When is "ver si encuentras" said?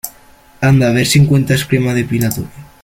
0.93-1.63